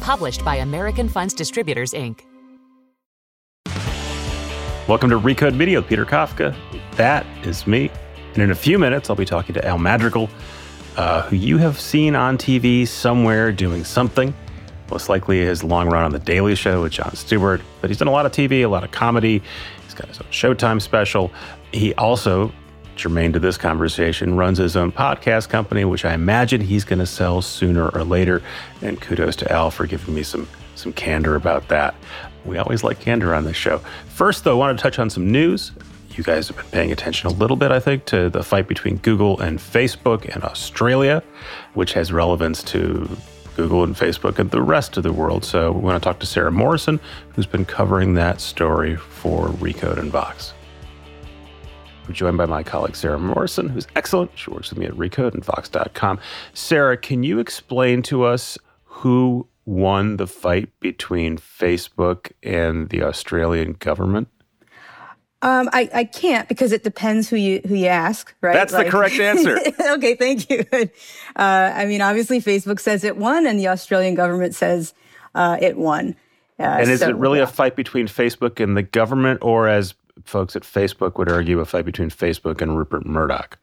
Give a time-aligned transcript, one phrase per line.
[0.00, 2.22] Published by American Funds Distributors, Inc.
[4.88, 6.56] Welcome to Recode Media with Peter Kafka.
[6.96, 7.90] That is me.
[8.34, 10.30] And in a few minutes, I'll be talking to Al Madrigal,
[10.96, 14.34] uh, who you have seen on TV somewhere doing something.
[14.90, 18.08] Most likely his long run on The Daily Show with Jon Stewart, but he's done
[18.08, 19.42] a lot of TV, a lot of comedy.
[19.84, 21.30] He's got his own Showtime special.
[21.72, 22.52] He also,
[23.00, 27.06] germane to this conversation, runs his own podcast company, which I imagine he's going to
[27.06, 28.42] sell sooner or later.
[28.82, 31.94] And kudos to Al for giving me some some candor about that.
[32.46, 33.78] We always like candor on this show.
[34.08, 35.72] First, though, I want to touch on some news
[36.20, 38.96] you guys have been paying attention a little bit, I think, to the fight between
[38.98, 41.22] Google and Facebook in Australia,
[41.72, 43.08] which has relevance to
[43.56, 45.44] Google and Facebook and the rest of the world.
[45.44, 47.00] So we want to talk to Sara Morrison,
[47.34, 50.52] who's been covering that story for Recode and Vox.
[52.12, 54.30] Joined by my colleague Sara Morrison, who's excellent.
[54.34, 56.18] She works with me at Recode and Vox.com.
[56.52, 63.74] Sara, can you explain to us who won the fight between Facebook and the Australian
[63.74, 64.28] government?
[65.42, 68.52] Um, I, I can't because it depends who you who you ask, right?
[68.52, 69.58] That's like, the correct answer.
[69.80, 70.64] okay, thank you.
[71.36, 74.92] Uh, I mean, obviously, Facebook says it won, and the Australian government says
[75.34, 76.16] uh, it won.
[76.58, 77.44] Uh, and is so, it really yeah.
[77.44, 79.94] a fight between Facebook and the government, or as
[80.24, 83.58] folks at Facebook would argue, a fight between Facebook and Rupert Murdoch?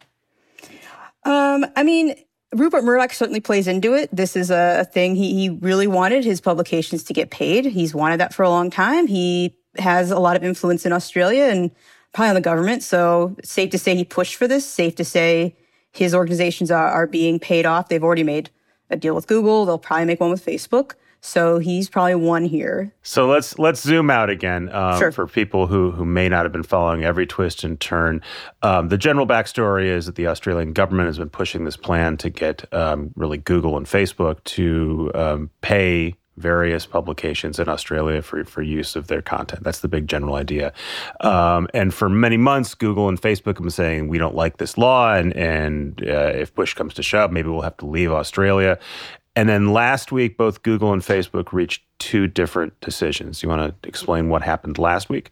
[1.23, 2.16] Um, I mean,
[2.53, 4.09] Rupert Murdoch certainly plays into it.
[4.16, 7.66] This is a, a thing he, he really wanted his publications to get paid.
[7.66, 9.07] He's wanted that for a long time.
[9.07, 11.72] He has a lot of influence in Australia and
[12.13, 12.84] probably on the government.
[12.84, 14.66] So safe to say he pushed for this.
[14.66, 15.56] Safe to say
[15.91, 17.90] his organizations are, are being paid off.
[17.90, 18.50] They've already made
[18.90, 19.66] a deal with Google.
[19.66, 20.94] They'll probably make one with Facebook.
[21.22, 22.94] So he's probably won here.
[23.01, 25.11] So let's let's zoom out again um, sure.
[25.11, 28.22] for people who who may not have been following every twist and turn.
[28.61, 32.29] Um, the general backstory is that the Australian government has been pushing this plan to
[32.29, 38.61] get um, really Google and Facebook to um, pay various publications in Australia for, for
[38.61, 39.63] use of their content.
[39.63, 40.72] That's the big general idea.
[41.22, 44.78] Um, and for many months, Google and Facebook have been saying, we don't like this
[44.78, 45.13] law.
[45.16, 48.78] And, and uh, if push comes to shove, maybe we'll have to leave Australia.
[49.38, 53.44] And then last week, both Google and Facebook reached two different decisions.
[53.44, 55.30] You want to explain what happened last week?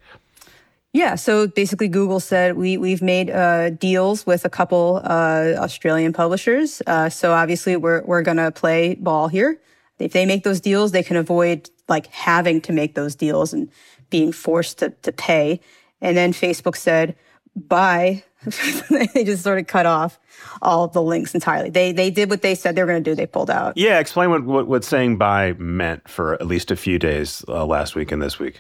[0.94, 6.14] Yeah, so basically, Google said we we've made uh, deals with a couple uh, Australian
[6.14, 6.84] publishers.
[6.86, 9.60] Uh, so obviously, we're we're to play ball here.
[9.98, 13.72] If they make those deals, they can avoid like having to make those deals and
[14.12, 15.60] being forced to, to pay.
[16.00, 17.16] And then Facebook said,
[17.56, 18.24] bye.
[18.90, 20.20] they just sort of cut off
[20.62, 21.70] all of the links entirely.
[21.70, 23.16] They they did what they said they were going to do.
[23.16, 23.76] They pulled out.
[23.78, 27.66] Yeah, explain what, what, what saying bye meant for at least a few days uh,
[27.66, 28.60] last week and this week.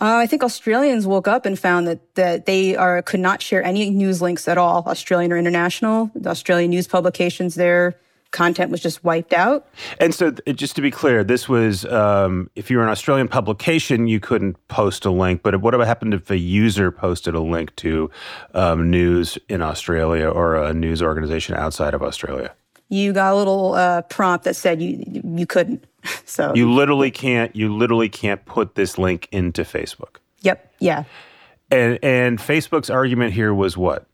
[0.00, 3.62] Uh, I think Australians woke up and found that that they are could not share
[3.62, 6.10] any news links at all, Australian or international.
[6.14, 7.96] The Australian news publications there
[8.32, 9.66] content was just wiped out.
[10.00, 14.08] And so, just to be clear, this was um, if you were an Australian publication,
[14.08, 15.42] you couldn't post a link.
[15.42, 18.10] But what would happen if a user posted a link to
[18.54, 22.52] um, news in Australia or a news organization outside of Australia?
[22.88, 25.84] You got a little uh, prompt that said you you couldn't.
[26.24, 27.54] So you literally can't.
[27.54, 30.16] You literally can't put this link into Facebook.
[30.40, 30.74] Yep.
[30.80, 31.04] Yeah.
[31.70, 34.06] And and Facebook's argument here was what?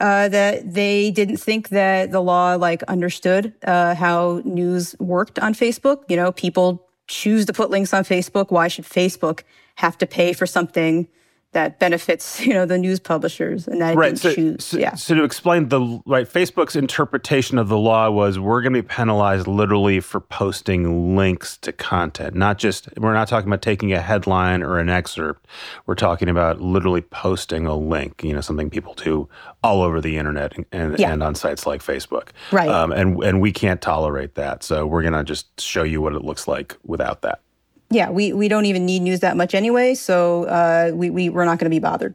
[0.00, 5.54] Uh, that they didn't think that the law like understood uh, how news worked on
[5.54, 6.04] Facebook.
[6.08, 8.50] You know, people choose to put links on Facebook.
[8.50, 9.42] Why should Facebook
[9.76, 11.08] have to pay for something
[11.56, 14.18] that benefits you know the news publishers and that right.
[14.18, 14.64] So, choose.
[14.64, 14.94] So, yeah.
[14.94, 18.86] so to explain the right, Facebook's interpretation of the law was we're going to be
[18.86, 24.02] penalized literally for posting links to content, not just we're not talking about taking a
[24.02, 25.46] headline or an excerpt.
[25.86, 28.22] We're talking about literally posting a link.
[28.22, 29.26] You know, something people do
[29.64, 31.12] all over the internet and and, yeah.
[31.12, 32.28] and on sites like Facebook.
[32.52, 32.68] Right.
[32.68, 34.62] Um, and and we can't tolerate that.
[34.62, 37.40] So we're going to just show you what it looks like without that
[37.90, 41.44] yeah, we, we don't even need news that much anyway, so uh, we, we, we're
[41.44, 42.14] not going to be bothered.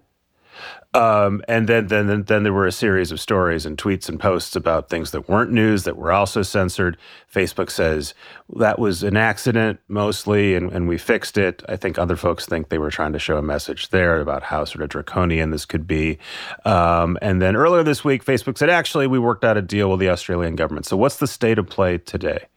[0.94, 4.58] Um, and then, then, then there were a series of stories and tweets and posts
[4.58, 6.98] about things that weren't news that were also censored.
[7.34, 8.14] Facebook says
[8.58, 11.64] that was an accident mostly, and, and we fixed it.
[11.70, 14.66] I think other folks think they were trying to show a message there about how
[14.66, 16.18] sort of draconian this could be.
[16.66, 20.02] Um, and then earlier this week, Facebook said, actually, we worked out a deal with
[20.02, 20.86] the Australian government.
[20.86, 22.48] So, what's the state of play today?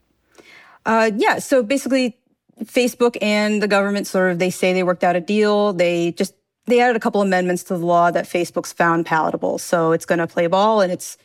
[0.85, 2.19] Uh, yeah, so basically,
[2.63, 5.73] Facebook and the government sort of they say they worked out a deal.
[5.73, 6.35] They just
[6.67, 9.59] they added a couple amendments to the law that Facebook's found palatable.
[9.59, 11.19] So it's going to play ball and it's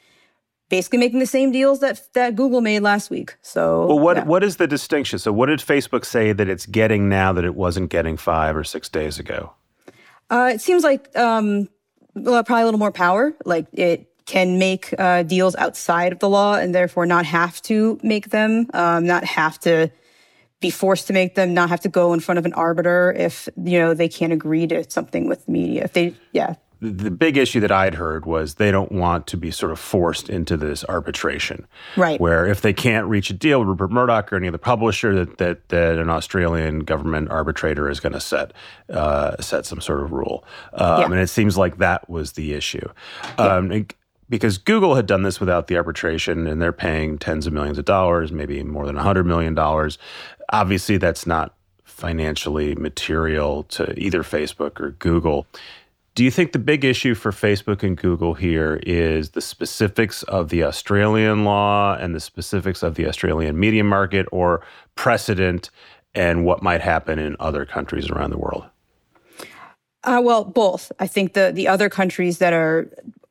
[0.69, 3.35] basically making the same deals that that Google made last week.
[3.41, 4.23] So Well, what yeah.
[4.23, 5.19] what is the distinction?
[5.19, 8.63] So what did Facebook say that it's getting now that it wasn't getting 5 or
[8.63, 9.53] 6 days ago?
[10.29, 11.69] Uh, it seems like um,
[12.15, 13.33] well, probably a little more power.
[13.45, 17.99] Like it can make uh, deals outside of the law and therefore not have to
[18.03, 19.89] make them, um, not have to
[20.59, 23.47] be forced to make them not have to go in front of an arbiter if
[23.63, 27.35] you know they can't agree to something with the media if they yeah the big
[27.35, 30.85] issue that I'd heard was they don't want to be sort of forced into this
[30.85, 31.67] arbitration.
[31.97, 32.21] Right.
[32.21, 35.39] Where if they can't reach a deal with Rupert Murdoch or any other publisher, that
[35.39, 38.53] that, that an Australian government arbitrator is going to set
[38.89, 40.45] uh, set some sort of rule.
[40.71, 41.05] Um, yeah.
[41.07, 42.87] And it seems like that was the issue.
[43.37, 43.83] Um, yeah
[44.29, 47.85] because Google had done this without the arbitration and they're paying tens of millions of
[47.85, 49.55] dollars, maybe more than $100 million.
[50.51, 55.45] Obviously, that's not financially material to either Facebook or Google.
[56.15, 60.49] Do you think the big issue for Facebook and Google here is the specifics of
[60.49, 64.61] the Australian law and the specifics of the Australian media market or
[64.95, 65.69] precedent
[66.15, 68.65] and what might happen in other countries around the world?
[70.03, 70.91] Uh, well, both.
[70.99, 72.89] I think the the other countries that are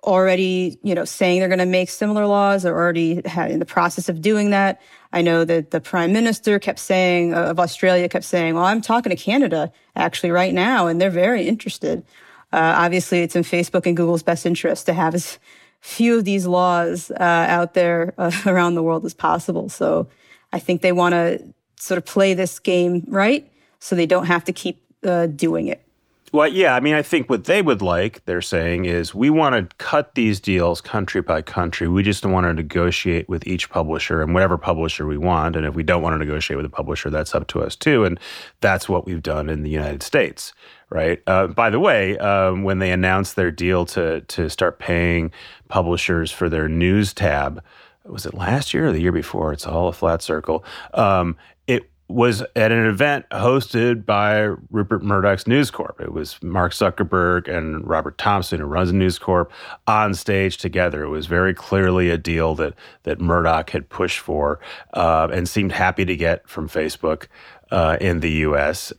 [0.08, 4.08] already, you know, saying they're going to make similar laws or already in the process
[4.08, 4.80] of doing that.
[5.12, 8.80] I know that the prime minister kept saying uh, of Australia kept saying, well, I'm
[8.80, 12.04] talking to Canada actually right now, and they're very interested.
[12.52, 15.38] Uh, obviously, it's in Facebook and Google's best interest to have as
[15.80, 19.68] few of these laws uh, out there uh, around the world as possible.
[19.68, 20.08] So
[20.54, 24.44] I think they want to sort of play this game right so they don't have
[24.44, 25.82] to keep uh, doing it.
[26.30, 26.74] Well, yeah.
[26.74, 30.14] I mean, I think what they would like, they're saying, is we want to cut
[30.14, 31.88] these deals country by country.
[31.88, 35.56] We just want to negotiate with each publisher and whatever publisher we want.
[35.56, 38.04] And if we don't want to negotiate with a publisher, that's up to us too.
[38.04, 38.20] And
[38.60, 40.52] that's what we've done in the United States,
[40.90, 41.22] right?
[41.26, 45.30] Uh, by the way, um, when they announced their deal to to start paying
[45.68, 47.62] publishers for their news tab,
[48.04, 49.52] was it last year or the year before?
[49.52, 50.62] It's all a flat circle.
[50.92, 51.36] Um,
[51.66, 56.00] it was at an event hosted by Rupert Murdoch's News Corp.
[56.00, 59.52] It was Mark Zuckerberg and Robert Thomson, who runs News Corp,
[59.86, 61.04] on stage together.
[61.04, 64.58] It was very clearly a deal that that Murdoch had pushed for
[64.94, 67.26] uh, and seemed happy to get from Facebook
[67.70, 68.92] uh, in the U.S.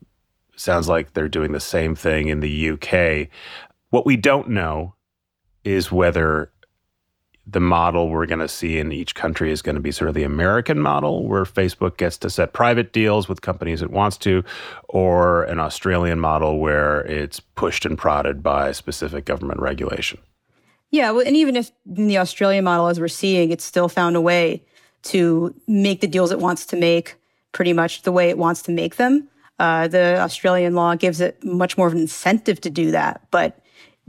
[0.56, 3.30] Sounds like they're doing the same thing in the U.K.
[3.90, 4.94] What we don't know
[5.64, 6.52] is whether
[7.52, 10.16] the model we're going to see in each country is going to be sort of
[10.16, 14.44] the American model, where Facebook gets to set private deals with companies it wants to,
[14.88, 20.20] or an Australian model where it's pushed and prodded by specific government regulation.
[20.92, 24.16] Yeah, well, and even if in the Australian model, as we're seeing, it's still found
[24.16, 24.64] a way
[25.04, 27.16] to make the deals it wants to make
[27.52, 29.28] pretty much the way it wants to make them.
[29.60, 33.60] Uh, the Australian law gives it much more of an incentive to do that, but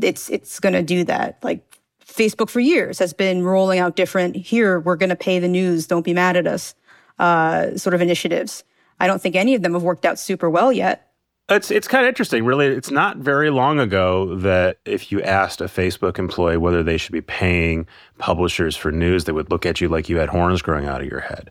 [0.00, 1.38] it's it's going to do that.
[1.42, 1.69] Like
[2.12, 5.86] Facebook for years has been rolling out different, here, we're going to pay the news,
[5.86, 6.74] don't be mad at us,
[7.18, 8.64] uh, sort of initiatives.
[8.98, 11.06] I don't think any of them have worked out super well yet.
[11.48, 12.66] It's it's kind of interesting, really.
[12.66, 17.12] It's not very long ago that if you asked a Facebook employee whether they should
[17.12, 17.88] be paying
[18.18, 21.08] publishers for news, they would look at you like you had horns growing out of
[21.08, 21.50] your head.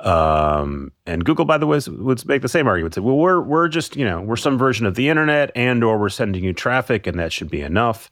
[0.00, 2.94] Um, and Google, by the way, would make the same argument.
[2.94, 5.98] Say, well, we're we're just you know we're some version of the internet, and or
[5.98, 8.10] we're sending you traffic, and that should be enough.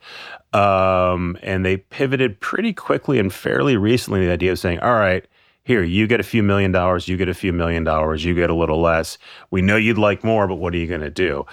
[0.53, 5.27] Um, and they pivoted pretty quickly and fairly recently the idea of saying, all right,
[5.67, 8.51] here, you get a few million dollars, you get a few million dollars, you get
[8.51, 9.19] a little less.
[9.51, 11.45] We know you'd like more, but what are you going to do?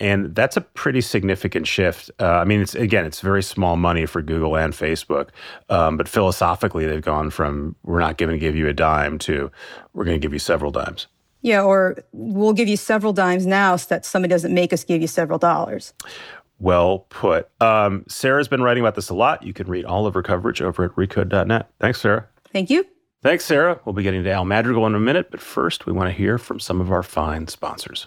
[0.00, 2.10] And that's a pretty significant shift.
[2.20, 5.30] Uh, I mean, it's again, it's very small money for Google and Facebook,
[5.68, 9.50] um, but philosophically, they've gone from we're not going to give you a dime to
[9.94, 11.08] we're going to give you several dimes.
[11.42, 15.00] Yeah, or we'll give you several dimes now so that somebody doesn't make us give
[15.00, 15.94] you several dollars.
[16.60, 17.48] well put.
[17.60, 19.42] Um, Sara's been writing about this a lot.
[19.42, 21.70] You can read all of her coverage over at recode.net.
[21.80, 22.26] Thanks, Sara.
[22.52, 22.84] Thank you.
[23.22, 23.80] Thanks, Sara.
[23.84, 26.38] We'll be getting to Al Madrigal in a minute, but first, we want to hear
[26.38, 28.06] from some of our fine sponsors.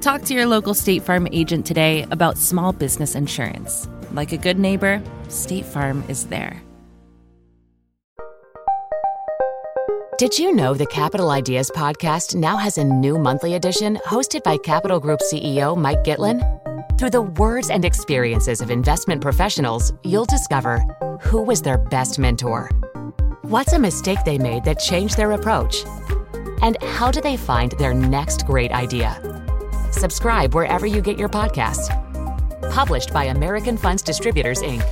[0.00, 3.88] Talk to your local State Farm agent today about small business insurance.
[4.12, 6.62] Like a good neighbor, State Farm is there.
[10.16, 14.56] Did you know the Capital Ideas podcast now has a new monthly edition hosted by
[14.58, 16.44] Capital Group CEO Mike Gitlin?
[16.96, 20.78] Through the words and experiences of investment professionals, you'll discover
[21.20, 22.70] who was their best mentor,
[23.42, 25.84] what's a mistake they made that changed their approach,
[26.62, 29.38] and how do they find their next great idea.
[29.90, 31.88] Subscribe wherever you get your podcasts.
[32.70, 34.84] Published by American Funds Distributors, Inc.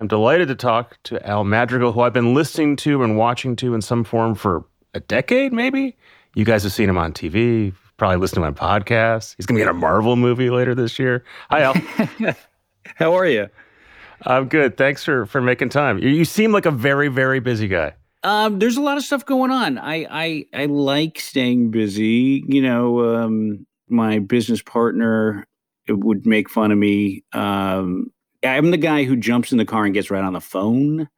[0.00, 3.74] I'm delighted to talk to Al Madrigal, who I've been listening to and watching to
[3.74, 4.64] in some form for
[4.94, 5.96] a decade, maybe.
[6.34, 9.34] You guys have seen him on TV, probably listened to my podcast.
[9.36, 11.22] He's going to be in a Marvel movie later this year.
[11.50, 12.34] Hi, Al.
[12.96, 13.48] How are you?
[14.22, 14.76] I'm good.
[14.76, 15.98] Thanks for for making time.
[15.98, 17.94] You, you seem like a very very busy guy.
[18.24, 19.78] Um, there's a lot of stuff going on.
[19.78, 22.44] I I, I like staying busy.
[22.46, 25.46] You know, um, my business partner
[25.88, 27.24] would make fun of me.
[27.32, 28.12] Um,
[28.44, 31.08] I'm the guy who jumps in the car and gets right on the phone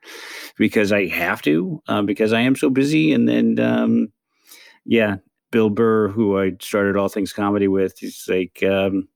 [0.58, 3.12] because I have to, uh, because I am so busy.
[3.12, 4.08] And then, um,
[4.84, 5.16] yeah,
[5.50, 9.08] Bill Burr, who I started All Things Comedy with, he's like, um,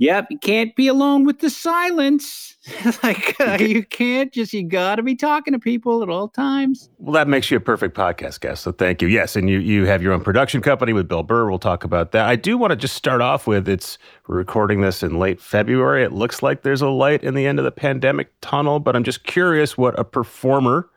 [0.00, 2.56] yep, you can't be alone with the silence.
[3.02, 6.90] like uh, you can't just you got to be talking to people at all times.
[6.98, 8.64] Well, that makes you a perfect podcast guest.
[8.64, 9.08] So thank you.
[9.08, 11.48] Yes, and you you have your own production company with Bill Burr.
[11.48, 12.26] We'll talk about that.
[12.26, 16.02] I do want to just start off with it's we're recording this in late February.
[16.02, 19.04] It looks like there's a light in the end of the pandemic tunnel, but I'm
[19.04, 20.90] just curious what a performer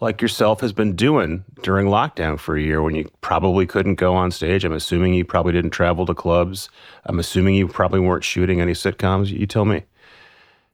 [0.00, 4.14] like yourself has been doing during lockdown for a year when you probably couldn't go
[4.14, 4.64] on stage.
[4.64, 6.68] I'm assuming you probably didn't travel to clubs.
[7.04, 9.28] I'm assuming you probably weren't shooting any sitcoms.
[9.28, 9.84] You tell me.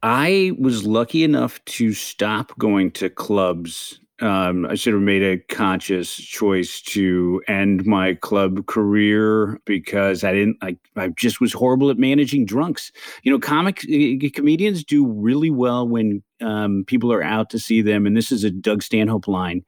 [0.02, 4.00] I was lucky enough to stop going to clubs.
[4.22, 10.32] Um, I should have made a conscious choice to end my club career because I
[10.32, 10.58] didn't.
[10.62, 12.92] I, I just was horrible at managing drunks.
[13.24, 17.82] You know, comic uh, comedians do really well when um, people are out to see
[17.82, 19.64] them, and this is a Doug Stanhope line.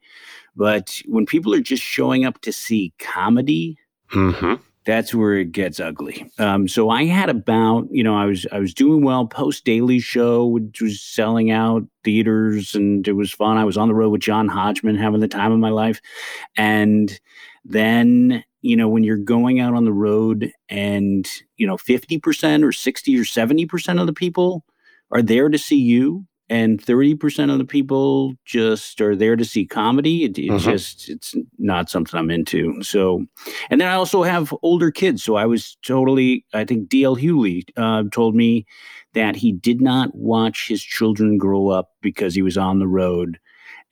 [0.55, 3.77] But when people are just showing up to see comedy,
[4.11, 6.31] mm-hmm that's where it gets ugly.
[6.37, 9.99] Um, so I had about, you know, I was I was doing well post Daily
[9.99, 13.57] Show, which was selling out theaters, and it was fun.
[13.57, 15.99] I was on the road with John Hodgman, having the time of my life,
[16.55, 17.19] and
[17.65, 21.27] then you know when you're going out on the road and
[21.57, 24.63] you know 50% or 60 or 70% of the people
[25.11, 29.65] are there to see you and 30% of the people just are there to see
[29.65, 30.25] comedy.
[30.25, 30.57] It, it mm-hmm.
[30.57, 32.81] just it's not something i'm into.
[32.83, 33.25] So
[33.69, 35.23] and then i also have older kids.
[35.23, 37.15] So i was totally i think D.L.
[37.15, 38.65] Hughley uh, told me
[39.13, 43.39] that he did not watch his children grow up because he was on the road.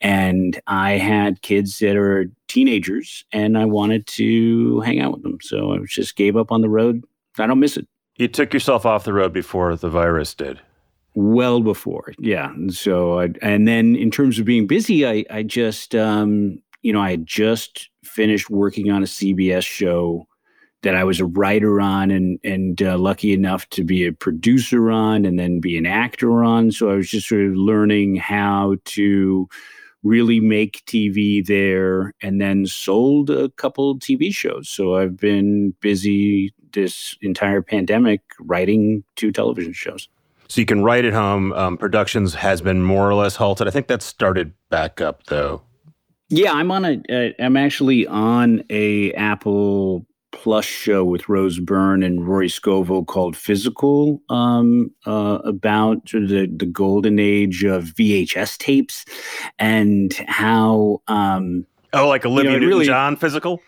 [0.00, 5.38] And i had kids that are teenagers and i wanted to hang out with them.
[5.40, 7.02] So i just gave up on the road.
[7.36, 7.88] I don't miss it.
[8.16, 10.60] You took yourself off the road before the virus did
[11.14, 12.52] well before yeah.
[12.70, 17.00] So I, and then in terms of being busy i i just um you know
[17.00, 20.26] i had just finished working on a cbs show
[20.82, 24.90] that i was a writer on and and uh, lucky enough to be a producer
[24.90, 26.70] on and then be an actor on.
[26.70, 29.48] So i was just sort of learning how to
[30.02, 34.68] really make tv there and then sold a couple tv shows.
[34.68, 40.08] So i've been busy this entire pandemic writing two television shows
[40.48, 41.52] so you can write at home.
[41.52, 43.66] Um, productions has been more or less halted.
[43.66, 45.62] I think that started back up though.
[46.28, 47.02] Yeah, I'm on a.
[47.08, 53.36] Uh, I'm actually on a Apple Plus show with Rose Byrne and Rory Scovel called
[53.36, 59.04] Physical, um, uh, about the, the golden age of VHS tapes
[59.58, 61.02] and how.
[61.08, 63.60] Um, oh, like Olivia you know, really, John Physical.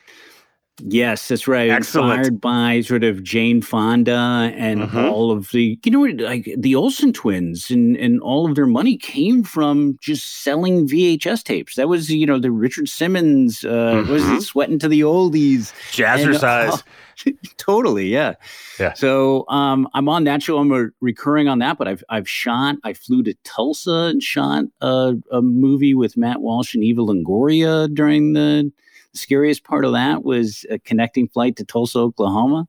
[0.82, 1.70] Yes, that's right.
[1.70, 2.18] Excellent.
[2.18, 5.10] Inspired by sort of Jane Fonda and Mhm.
[5.10, 8.98] all of the, you know, like the Olsen twins and, and all of their money
[8.98, 11.76] came from just selling VHS tapes.
[11.76, 14.36] That was, you know, the Richard Simmons, uh, was Mhm.
[14.36, 15.72] it Sweating to the Oldies?
[15.92, 16.82] Jazzercise.
[17.24, 18.34] And, uh, totally, yeah.
[18.78, 18.92] Yeah.
[18.92, 20.58] So um, I'm on that show.
[20.58, 22.76] I'm uh, recurring on that, but I've I've shot.
[22.84, 27.88] I flew to Tulsa and shot a, a movie with Matt Walsh and Eva Longoria
[27.94, 28.70] during the.
[29.16, 32.68] The scariest part of that was a connecting flight to Tulsa, Oklahoma.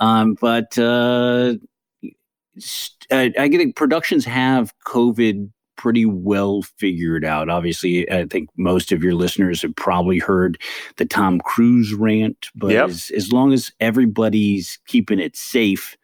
[0.00, 1.54] Um, but uh,
[3.12, 7.48] uh, I get productions have COVID pretty well figured out.
[7.48, 10.60] Obviously, I think most of your listeners have probably heard
[10.96, 12.88] the Tom Cruise rant, but Yep.
[12.88, 15.96] as, as long as everybody's keeping it safe,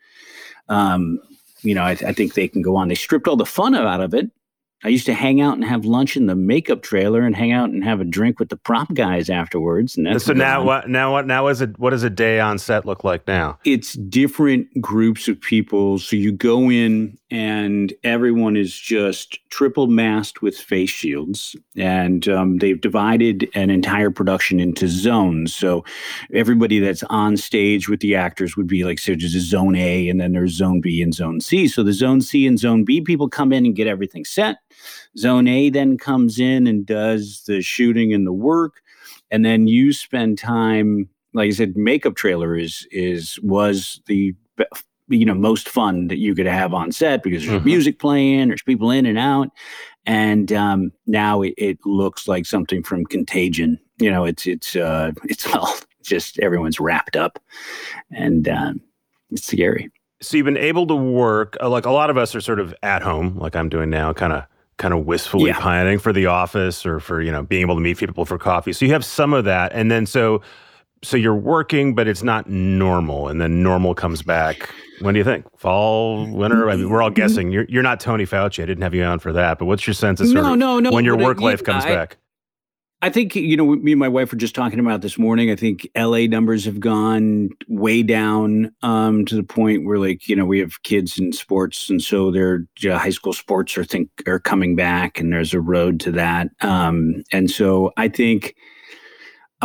[0.69, 1.19] um,
[1.63, 2.87] you know, I, I think they can go on.
[2.87, 4.31] They stripped all the fun out of it.
[4.83, 7.71] I used to hang out and have lunch in the makeup trailer and hang out
[7.71, 9.97] and have a drink with the prop guys afterwards.
[9.97, 10.89] And that's so now what?
[10.91, 11.27] Now what?
[11.27, 11.79] Now is it?
[11.79, 13.59] What does a day on set look like now?
[13.65, 15.99] it's different groups of people.
[15.99, 21.57] So you go in and everyone is just triple masked with face shields.
[21.77, 25.53] And um, they've divided an entire production into zones.
[25.53, 25.85] So
[26.33, 30.09] everybody that's on stage with the actors would be like, so there's a zone A
[30.09, 31.67] and then there's zone B and zone C.
[31.67, 34.59] So the zone C and zone B people come in and get everything set.
[35.19, 38.75] Zone A then comes in and does the shooting and the work.
[39.33, 44.37] And then you spend time like I said, makeup trailer is is was the
[45.09, 47.65] you know most fun that you could have on set because there's Mhm.
[47.65, 49.51] music playing, there's people in and out,
[50.07, 53.79] and um, now it, it looks like something from Contagion.
[53.99, 57.39] You know, it's it's uh, it's all just everyone's wrapped up,
[58.11, 58.81] and um,
[59.31, 59.91] it's scary.
[60.21, 61.57] So you've been able to work.
[61.61, 64.13] Uh, like a lot of us are sort of at home, like I'm doing now,
[64.13, 64.45] kind of
[64.79, 65.59] kind of wistfully Yeah.
[65.61, 68.73] pining for the office or for you know being able to meet people for coffee.
[68.73, 70.41] So you have some of that, and then so
[71.05, 74.69] so you're working, but it's not normal, and then normal comes back.
[75.01, 75.45] When do you think?
[75.59, 76.71] Fall, winter?
[76.71, 77.51] I mean, we're all guessing.
[77.51, 78.63] You're you're not Tony Fauci.
[78.63, 80.59] I didn't have you on for that, but what's your sense of sort No, of
[80.59, 82.17] no, no, when your work you- life comes I- back?
[83.03, 85.51] I think you know me and my wife were just talking about this morning.
[85.51, 90.35] I think LA numbers have gone way down um, to the point where like you
[90.35, 94.09] know we have kids in sports, and so their uh, high school sports are think
[94.27, 96.49] are coming back, and there's a road to that.
[96.63, 98.55] Um, and so I think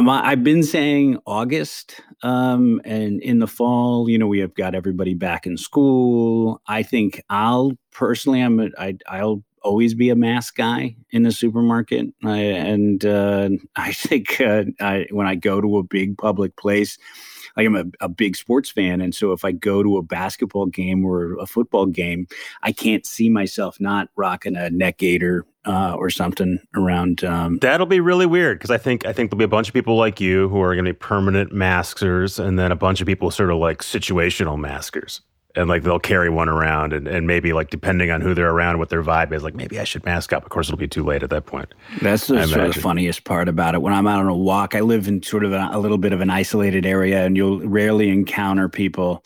[0.08, 5.15] I've been saying August, um, and in the fall, you know, we have got everybody
[5.15, 6.62] back in school.
[6.68, 11.32] I think I'll personally, I'm a, I, I'll always be a mask guy in the
[11.32, 16.56] supermarket, I, and uh, I think uh, I, when I go to a big public
[16.56, 16.98] place.
[17.58, 20.67] Like I'm a, a big sports fan, and so if I go to a basketball
[20.67, 22.28] game or a football game,
[22.62, 27.24] I can't see myself not rocking a neck gaiter uh, or something around.
[27.24, 29.74] Um, That'll be really weird because I think I think there'll be a bunch of
[29.74, 33.08] people like you who are going to be permanent maskers, and then a bunch of
[33.08, 35.22] people sort of like situational maskers,
[35.60, 38.80] and like they'll carry one around, and, and maybe like depending on who they're around,
[38.80, 40.43] what their vibe is, like maybe I should mask up.
[40.43, 41.74] Of course, it'll be too late at that point.
[42.02, 43.82] That's the sort of funniest part about it.
[43.82, 46.13] When I'm out on a walk, I live in sort of a, a little bit
[46.13, 49.24] of an isolated area, and you'll rarely encounter people.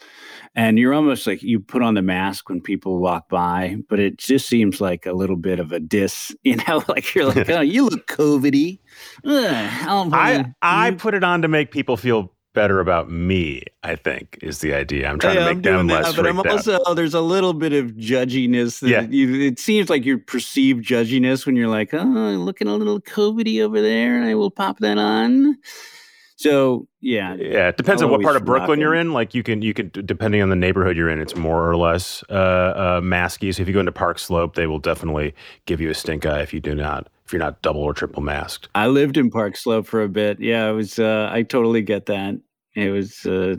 [0.55, 4.17] And you're almost like you put on the mask when people walk by, but it
[4.17, 6.83] just seems like a little bit of a diss, you know?
[6.87, 8.79] Like you're like, oh, you look COVIDy.
[9.23, 9.69] Ugh,
[10.13, 13.63] I I put it on to make people feel better about me.
[13.83, 15.07] I think is the idea.
[15.09, 16.67] I'm trying Yeah, to make them that, less but I'm freaked out.
[16.67, 18.79] also there's a little bit of judginess.
[18.79, 19.01] That Yeah.
[19.01, 23.01] you, it seems like you perceive judginess when you're like, oh, I'm looking a little
[23.01, 25.57] COVIDy over there, and I will pop that on.
[26.35, 29.13] So yeah, Yeah, it depends I'll on what part of Brooklyn you're in.
[29.13, 32.23] Like you can, you can, depending on the neighborhood you're in, it's more or less
[32.29, 33.53] uh, uh, masky.
[33.53, 35.33] So if you go into Park Slope, they will definitely
[35.65, 38.69] give you a stink eye if you do not, you're not double or triple masked.
[38.75, 40.39] I lived in Park Slope for a bit.
[40.39, 40.99] Yeah, it was.
[40.99, 42.39] Uh, I totally get that.
[42.75, 43.25] It was.
[43.25, 43.55] Uh,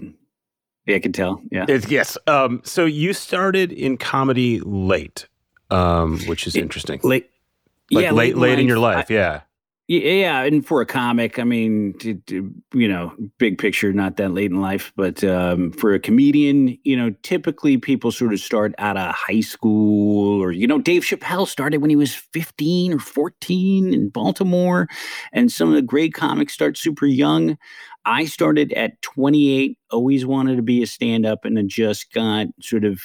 [0.87, 1.43] yeah, I can tell.
[1.51, 1.65] Yeah.
[1.69, 2.17] It's, yes.
[2.27, 5.27] Um, so you started in comedy late,
[5.71, 7.01] um, which is It- interesting.
[7.03, 7.31] Late.
[7.91, 9.11] Like yeah, late, late in your life.
[9.11, 9.17] yeah.
[9.17, 9.41] Yeah,
[9.87, 11.95] yeah, and for a comic, I mean,
[12.73, 16.97] you know, big picture, not that late in life, but um, for a comedian, you
[16.97, 21.47] know, typically people sort of start out of high school, or you know, Dave Chappelle
[21.47, 24.89] started when he was fifteen or fourteen in Baltimore,
[25.35, 27.59] and some of the great comics start super young.
[28.07, 32.11] I started at twenty eight, always wanted to be a stand up, and then just
[32.13, 33.03] got sort of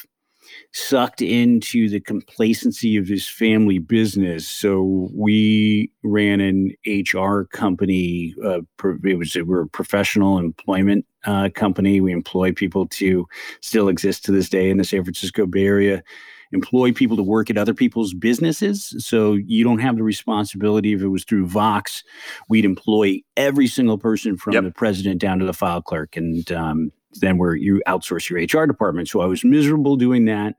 [0.73, 4.47] sucked into the complacency of this family business.
[4.47, 8.35] So we ran an HR company.
[8.43, 8.61] Uh,
[9.03, 12.01] it was we're a professional employment uh, company.
[12.01, 13.27] We employ people to
[13.61, 16.03] still exist to this day in the San Francisco Bay Area.
[16.51, 18.95] employ people to work at other people's businesses.
[18.97, 22.03] So you don't have the responsibility if it was through Vox,
[22.47, 24.63] we'd employ every single person from yep.
[24.63, 26.17] the president down to the file clerk.
[26.17, 29.09] And um, then where you outsource your HR department.
[29.09, 30.55] So I was miserable doing that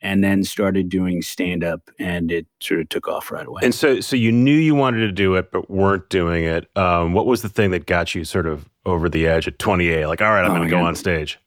[0.00, 3.60] and then started doing stand up and it sort of took off right away.
[3.62, 6.68] And so so you knew you wanted to do it but weren't doing it.
[6.76, 10.06] Um, what was the thing that got you sort of over the edge at 28
[10.06, 11.38] like all right, I'm oh, going to go on stage.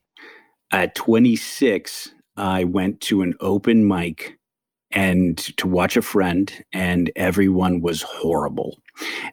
[0.71, 4.37] At 26, I went to an open mic
[4.95, 8.79] and to watch a friend and everyone was horrible.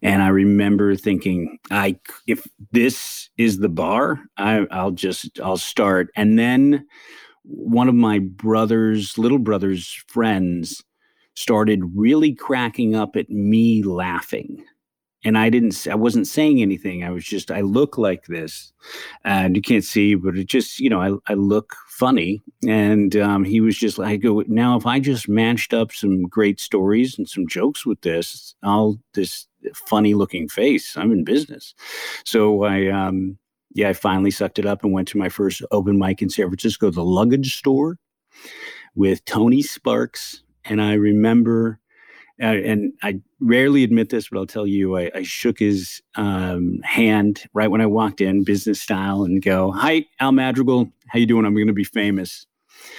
[0.02, 6.08] And I remember thinking, I if this is the bar, I, I'll just I'll start.
[6.16, 6.84] And then
[7.44, 10.82] one of my brother's little brother's friends
[11.34, 14.64] started really cracking up at me laughing
[15.24, 18.72] and i didn't i wasn't saying anything i was just i look like this
[19.24, 23.44] and you can't see but it just you know i, I look funny and um,
[23.44, 27.28] he was just like go now if i just matched up some great stories and
[27.28, 31.74] some jokes with this i'll this funny looking face i'm in business
[32.24, 33.38] so i um
[33.74, 36.48] yeah, I finally sucked it up and went to my first open mic in San
[36.48, 37.98] Francisco, the luggage store
[38.94, 40.42] with Tony Sparks.
[40.64, 41.80] And I remember,
[42.46, 47.44] and I rarely admit this, but I'll tell you, I, I shook his um, hand
[47.54, 51.46] right when I walked in, business style, and go, "Hi, Al Madrigal, how you doing?
[51.46, 52.46] I'm going to be famous."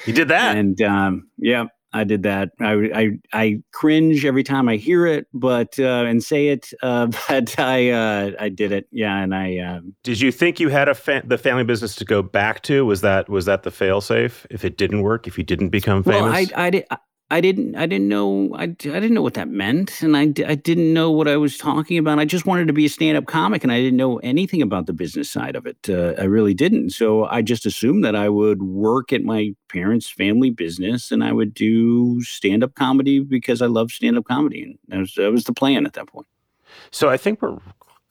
[0.06, 2.52] You did that, and um, yeah, I did that.
[2.60, 6.74] I, I, I cringe every time I hear it, but uh, and say it.
[6.82, 8.88] Uh, but I uh, I did it.
[8.92, 9.58] Yeah, and I.
[9.60, 12.86] Um, did you think you had a fa- the family business to go back to?
[12.86, 14.48] Was that was that the fail safe?
[14.50, 16.86] If it didn't work, if you didn't become famous, well, I I did.
[17.34, 20.54] I didn't I didn't know I, I didn't know what that meant and I, I
[20.54, 22.20] didn't know what I was talking about.
[22.20, 24.94] I just wanted to be a stand-up comic and I didn't know anything about the
[24.94, 25.90] business side of it.
[25.90, 26.92] Uh, I really didn't.
[26.92, 31.32] So I just assumed that I would work at my parents' family business and I
[31.32, 35.54] would do stand-up comedy because I love stand-up comedy and that was, that was the
[35.54, 36.28] plan at that point.
[36.92, 37.58] So I think we're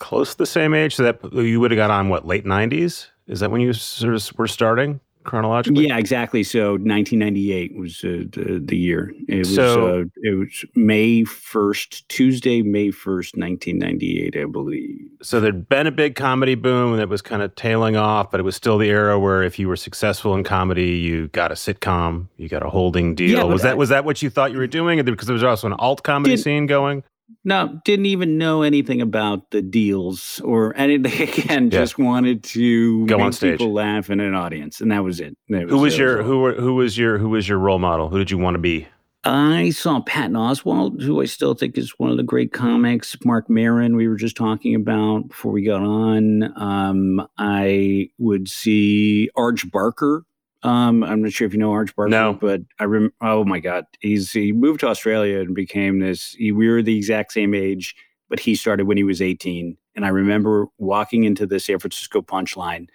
[0.01, 3.07] close to the same age so that you would have got on what late 90s?
[3.29, 4.99] Is that when you sort of were starting?
[5.25, 5.89] Chronologically?
[5.89, 6.43] Yeah, exactly.
[6.43, 9.13] So 1998 was uh, the, the year.
[9.29, 14.99] It was so, uh, it was May 1st, Tuesday, May 1st, 1998, I believe.
[15.23, 18.43] So there'd been a big comedy boom that was kind of tailing off, but it
[18.43, 22.29] was still the era where if you were successful in comedy, you got a sitcom,
[22.37, 23.39] you got a holding deal.
[23.39, 25.03] Yeah, was that I, was that what you thought you were doing?
[25.05, 27.05] Because there was also an alt comedy did, scene going.
[27.45, 31.29] No, didn't even know anything about the deals or anything.
[31.29, 31.71] Again, yeah.
[31.71, 35.21] just wanted to go make on stage, people laugh in an audience, and that was
[35.21, 35.37] it.
[35.49, 37.79] That was, who was your was who were, who was your who was your role
[37.79, 38.09] model?
[38.09, 38.89] Who did you want to be?
[39.25, 43.17] I saw Patton Oswalt, who I still think is one of the great comics.
[43.25, 46.53] Marc Maron, we were just talking about before we got on.
[46.61, 50.25] Um, I would see Arj Barker,
[50.63, 52.35] um, I'm not sure if you know Arj Barker, no.
[52.35, 56.35] but I rem- oh my god, he's he moved to Australia and became this.
[56.35, 57.97] He, we were the exact same age,
[58.29, 59.77] but he started when he was 18.
[59.95, 62.89] And I remember walking into the San Francisco Punchline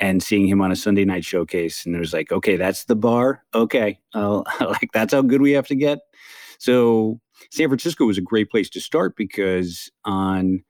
[0.00, 2.96] and seeing him on a Sunday night showcase, and it was like, okay, that's the
[2.96, 3.44] bar.
[3.54, 6.00] Okay, uh, like that's how good we have to get.
[6.58, 7.20] So
[7.50, 10.64] San Francisco was a great place to start because on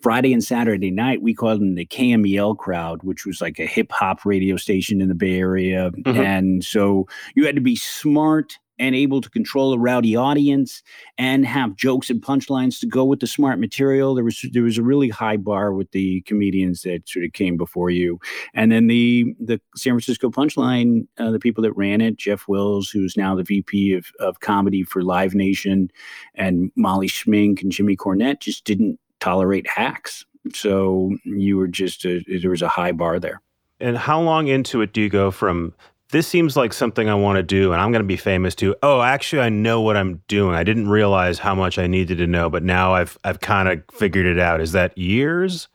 [0.00, 3.90] Friday and Saturday night, we called them the KMEL crowd, which was like a hip
[3.90, 5.90] hop radio station in the Bay Area.
[5.90, 6.20] Mm-hmm.
[6.20, 10.82] And so you had to be smart and able to control a rowdy audience
[11.16, 14.14] and have jokes and punchlines to go with the smart material.
[14.14, 17.56] There was there was a really high bar with the comedians that sort of came
[17.56, 18.20] before you,
[18.54, 22.90] and then the the San Francisco Punchline, uh, the people that ran it, Jeff Wills,
[22.90, 25.90] who's now the VP of of comedy for Live Nation,
[26.34, 30.24] and Molly Schmink and Jimmy Cornette just didn't tolerate hacks.
[30.54, 33.42] So you were just a, there was a high bar there.
[33.80, 35.74] And how long into it do you go from
[36.10, 38.76] this seems like something I want to do and I'm going to be famous too.
[38.82, 40.54] Oh, actually I know what I'm doing.
[40.54, 43.82] I didn't realize how much I needed to know, but now I've I've kind of
[43.92, 44.60] figured it out.
[44.60, 45.66] Is that years?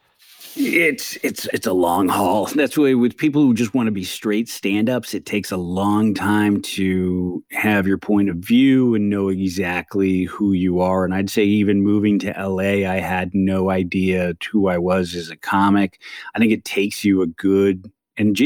[0.56, 2.46] It's it's it's a long haul.
[2.56, 6.14] That's why with people who just want to be straight stand-ups, it takes a long
[6.14, 11.06] time to have your point of view and know exactly who you are.
[11.06, 15.30] And I'd say even moving to LA, I had no idea who I was as
[15.30, 16.02] a comic.
[16.36, 18.38] I think it takes you a good and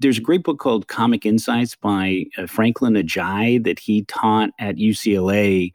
[0.00, 4.76] there's a great book called Comic Insights by uh, Franklin Ajaye that he taught at
[4.76, 5.72] UCLA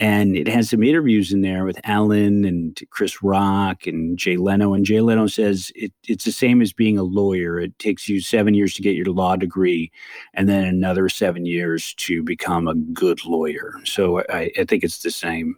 [0.00, 4.72] and it has some interviews in there with Alan and Chris Rock and Jay Leno.
[4.72, 7.60] And Jay Leno says it, it's the same as being a lawyer.
[7.60, 9.92] It takes you seven years to get your law degree,
[10.32, 13.74] and then another seven years to become a good lawyer.
[13.84, 15.54] So I, I think it's the same.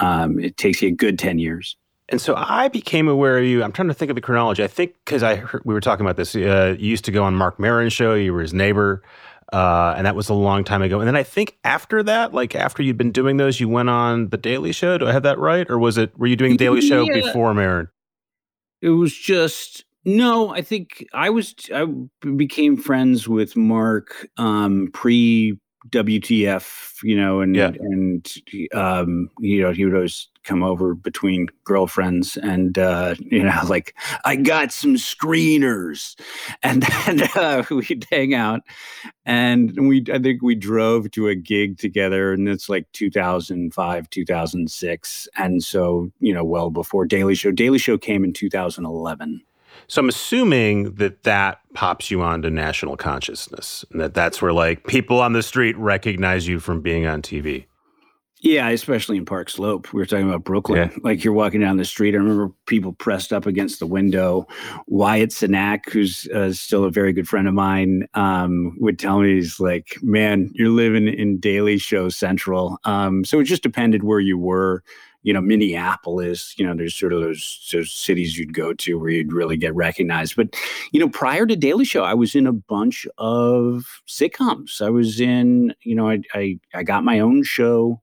[0.00, 1.76] Um, it takes you a good 10 years.
[2.08, 3.64] And so I became aware of you.
[3.64, 4.62] I'm trying to think of the chronology.
[4.62, 6.36] I think because I heard, we were talking about this.
[6.36, 8.14] Uh, you used to go on Marc Maron's show.
[8.14, 9.02] You were his neighbor.
[9.52, 10.98] Uh, and that was a long time ago.
[10.98, 14.28] And then I think after that, like after you'd been doing those, you went on
[14.30, 14.98] the Daily Show.
[14.98, 17.14] Do I have that right, or was it were you doing Daily Show yeah.
[17.14, 17.88] before Maron?
[18.82, 20.50] It was just no.
[20.50, 21.54] I think I was.
[21.72, 21.86] I
[22.36, 25.58] became friends with Marc um, pre
[25.90, 27.72] WTF, you know, and yeah.
[27.78, 28.26] and
[28.72, 33.94] um, you know, he would always come over between girlfriends, and uh, you know, like
[34.24, 36.18] I got some screeners,
[36.62, 38.62] and then uh, we'd hang out,
[39.24, 45.28] and we I think we drove to a gig together, and it's like 2005, 2006,
[45.36, 47.50] and so you know, well before Daily Show.
[47.50, 49.42] Daily Show came in 2011.
[49.88, 54.86] So I'm assuming that that pops you onto national consciousness, and that that's where like
[54.86, 57.66] people on the street recognize you from being on TV.
[58.40, 59.92] Yeah, especially in Park Slope.
[59.92, 60.90] We were talking about Brooklyn.
[60.92, 60.98] Yeah.
[61.02, 62.14] Like you're walking down the street.
[62.14, 64.46] I remember people pressed up against the window.
[64.86, 69.34] Wyatt Cenac, who's uh, still a very good friend of mine, um, would tell me,
[69.34, 72.78] he's like, man, you're living in Daily Show Central.
[72.84, 74.84] Um, so it just depended where you were
[75.26, 79.10] you know, Minneapolis, you know, there's sort of those, those cities you'd go to where
[79.10, 80.36] you'd really get recognized.
[80.36, 80.54] But,
[80.92, 84.80] you know, prior to Daily Show, I was in a bunch of sitcoms.
[84.80, 88.00] I was in, you know, I, I, I got my own show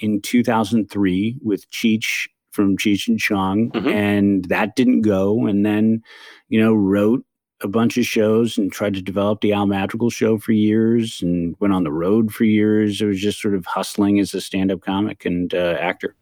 [0.00, 3.88] in 2003 with Cheech from Cheech and Chong, mm-hmm.
[3.90, 5.46] and that didn't go.
[5.46, 6.02] And then,
[6.48, 7.24] you know, wrote
[7.60, 11.54] a bunch of shows and tried to develop the Al Madrigal show for years and
[11.60, 13.00] went on the road for years.
[13.00, 16.16] It was just sort of hustling as a stand up comic and uh, actor.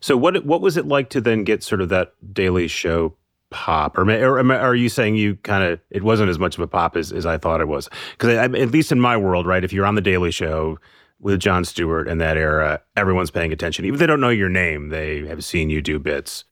[0.00, 3.16] So what what was it like to then get sort of that Daily Show
[3.50, 6.66] pop, or, or are you saying you kind of it wasn't as much of a
[6.66, 7.88] pop as, as I thought it was?
[8.12, 10.78] Because at least in my world, right, if you're on the Daily Show
[11.20, 13.84] with Jon Stewart in that era, everyone's paying attention.
[13.84, 16.44] Even if they don't know your name, they have seen you do bits.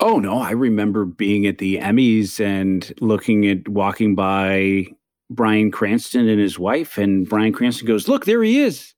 [0.00, 4.86] Oh no, I remember being at the Emmys and looking at walking by
[5.30, 8.94] Bryan Cranston and his wife, and Bryan Cranston goes, "Look, there he is."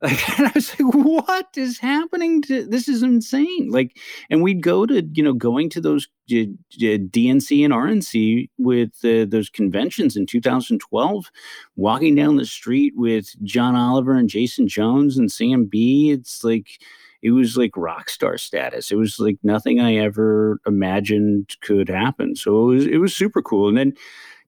[0.00, 3.70] Like, and I was like, what is happening to this is insane.
[3.70, 3.96] Like,
[4.30, 9.26] and we'd go to, you know, going to those uh, DNC and RNC with uh,
[9.28, 11.30] those conventions in 2012,
[11.76, 16.80] walking down the street with John Oliver and Jason Jones and Sam Bee It's like,
[17.20, 18.92] it was like rock star status.
[18.92, 22.36] It was like nothing I ever imagined could happen.
[22.36, 23.68] So it was, it was super cool.
[23.68, 23.94] And then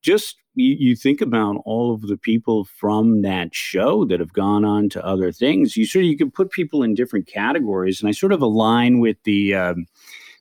[0.02, 4.64] just you, you think about all of the people from that show that have gone
[4.64, 5.76] on to other things.
[5.76, 9.00] You sort of you can put people in different categories, and I sort of align
[9.00, 9.54] with the.
[9.54, 9.86] Um,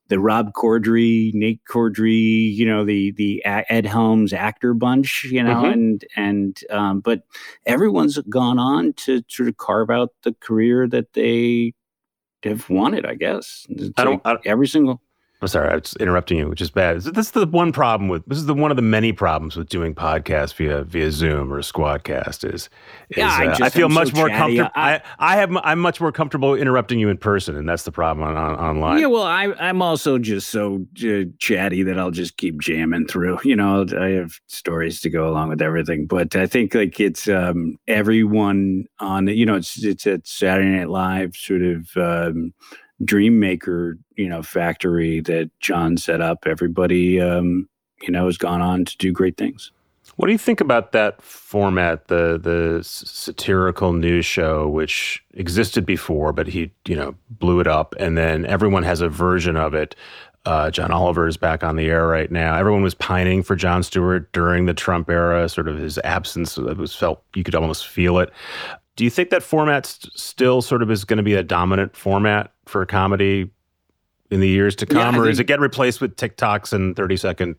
[0.09, 5.61] the Rob Corddry, Nate Corddry, you know, the the Ed Helms actor bunch, you know,
[5.61, 5.71] mm-hmm.
[5.71, 7.21] and and um, but
[7.67, 11.73] everyone's gone on to sort of carve out the career that they
[12.43, 13.67] have wanted, I guess.
[13.69, 15.01] It's I don't, like I don't every single
[15.41, 17.01] I'm sorry, I was interrupting you, which is bad.
[17.01, 19.69] This is the one problem with this is the one of the many problems with
[19.69, 22.69] doing podcasts via via Zoom or Squadcast is, is
[23.15, 24.69] yeah, I, uh, I feel much so more comfortable.
[24.75, 28.27] I, I have I'm much more comfortable interrupting you in person, and that's the problem
[28.27, 28.99] on, on online.
[28.99, 33.39] Yeah, well, I I'm also just so uh, chatty that I'll just keep jamming through.
[33.49, 37.27] You know, I have stories to go along with everything, but I think like it's
[37.27, 41.89] um, everyone on you know it's it's at Saturday Night Live sort of.
[41.95, 42.53] Um,
[43.03, 46.45] dream maker, you know, factory that Jon set up.
[46.45, 47.67] Everybody, um,
[48.01, 49.71] you know, has gone on to do great things.
[50.15, 56.33] What do you think about that format, the the satirical news show, which existed before,
[56.33, 59.95] but he, you know, blew it up, and then everyone has a version of it.
[60.45, 62.55] Uh, John Oliver is back on the air right now.
[62.55, 65.47] Everyone was pining for Jon Stewart during the Trump era.
[65.47, 68.31] Sort of his absence it was felt you could almost feel it.
[68.99, 71.95] Do you think that format st- still sort of is going to be a dominant
[71.95, 73.49] format for comedy
[74.29, 76.97] in the years to come, yeah, or think, is it get replaced with TikToks and
[76.97, 77.55] thirty second?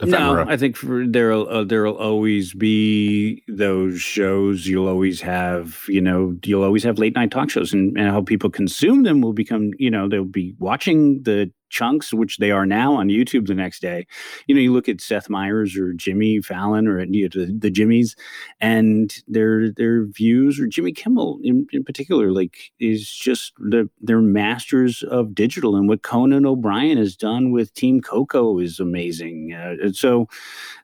[0.00, 0.44] Ephemera?
[0.44, 4.68] No, I think there'll uh, there'll always be those shows.
[4.68, 8.22] You'll always have, you know, you'll always have late night talk shows, and, and how
[8.22, 12.64] people consume them will become, you know, they'll be watching the chunks, which they are
[12.64, 14.06] now on YouTube the next day.
[14.46, 17.70] You know, you look at Seth Meyers or Jimmy Fallon or you know, the, the
[17.70, 18.16] Jimmys,
[18.60, 24.20] and their their views or Jimmy Kimmel in, in particular, like is just the they're
[24.20, 29.52] masters of digital, and what Conan O'Brien has done with Team Coco is amazing.
[29.52, 30.28] Uh, so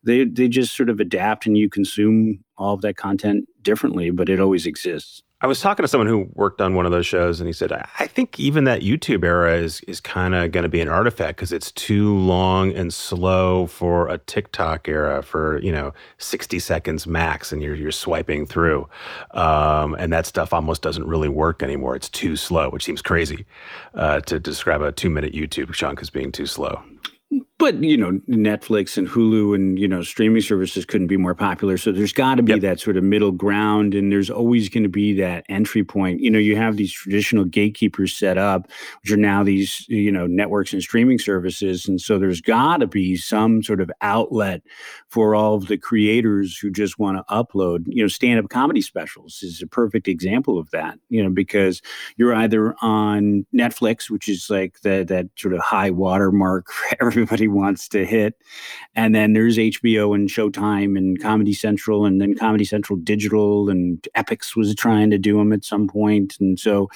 [0.04, 4.28] they they just sort of adapt, and you consume all of that content differently, but
[4.28, 5.22] it always exists.
[5.42, 7.72] I was talking to someone who worked on one of those shows, and he said,
[7.72, 11.36] "I think even that YouTube era is is kind of going to be an artifact
[11.36, 17.08] because it's too long and slow for a TikTok era for you know sixty seconds
[17.08, 18.88] max, and you're you're swiping through,
[19.32, 21.96] um, and that stuff almost doesn't really work anymore.
[21.96, 23.44] It's too slow, which seems crazy
[23.94, 26.84] uh, to describe a two minute YouTube chunk as being too slow."
[27.62, 31.78] But you know netflix and hulu and you know streaming services couldn't be more popular.
[31.78, 32.60] So there's got to be yep.
[32.62, 36.18] that sort of middle ground and there's always going to be that entry point.
[36.18, 38.68] You know you have these traditional gatekeepers set up
[39.02, 41.86] which are now these you know networks and streaming services.
[41.86, 44.62] And so there's got to be some sort of outlet
[45.06, 47.84] for all of the creators who just want to upload.
[47.86, 51.80] You know stand-up comedy specials is a perfect example of that you know because
[52.16, 57.46] you're either on netflix which is like the, that sort of high watermark for everybody
[57.52, 58.34] wants to hit.
[58.94, 64.06] And then there's HBO and Showtime and Comedy Central and then Comedy Central Digital and
[64.16, 66.36] Epix was trying to do them at some point.
[66.40, 66.88] And so,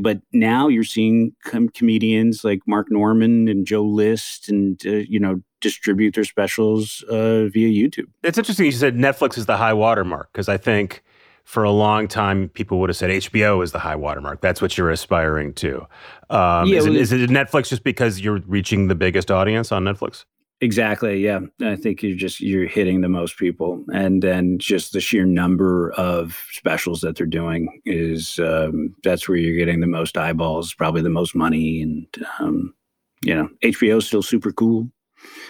[0.00, 5.20] but now you're seeing com- comedians like Mark Normand and Joe List and, uh, you
[5.20, 8.06] know, distribute their specials uh, via YouTube.
[8.22, 11.02] It's interesting you said Netflix is the high watermark because I think
[11.46, 14.40] for a long time, people would have said HBO is the high watermark.
[14.40, 15.86] That's what you're aspiring to.
[16.28, 19.84] Um, yeah, is, it, is it Netflix just because you're reaching the biggest audience on
[19.84, 20.24] Netflix?
[20.60, 21.22] Exactly.
[21.22, 25.24] Yeah, I think you're just you're hitting the most people, and then just the sheer
[25.24, 30.74] number of specials that they're doing is um, that's where you're getting the most eyeballs,
[30.74, 32.06] probably the most money, and
[32.40, 32.74] um,
[33.22, 34.90] you know HBO is still super cool.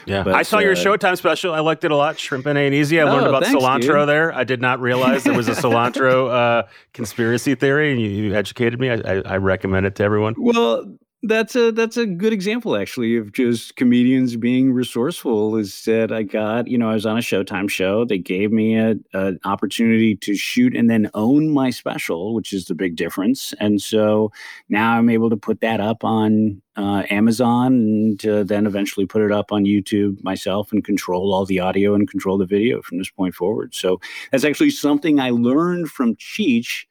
[0.07, 1.53] Yeah, but, I saw uh, your Showtime special.
[1.53, 2.19] I liked it a lot.
[2.19, 3.01] Shrimping ain't easy.
[3.01, 4.09] I oh, learned about thanks, cilantro dude.
[4.09, 4.33] there.
[4.33, 8.79] I did not realize there was a cilantro uh, conspiracy theory, and you, you educated
[8.79, 8.91] me.
[8.91, 10.35] I, I, I recommend it to everyone.
[10.39, 10.97] Well,
[11.27, 16.23] that's a that's a good example actually of just comedians being resourceful is that i
[16.23, 20.35] got you know i was on a showtime show they gave me an opportunity to
[20.35, 24.31] shoot and then own my special which is the big difference and so
[24.69, 29.23] now i'm able to put that up on uh, amazon and uh, then eventually put
[29.23, 32.99] it up on youtube myself and control all the audio and control the video from
[32.99, 33.75] this point forward.
[33.75, 36.85] So that's actually something i learned from cheech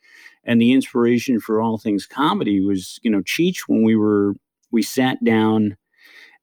[0.46, 4.34] and the inspiration for all things comedy was you know cheech when we were
[4.72, 5.78] we sat down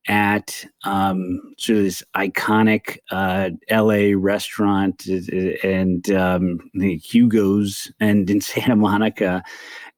[0.08, 8.40] at um, sort of this iconic uh, LA restaurant uh, and um, Hugo's and in
[8.40, 9.42] Santa Monica.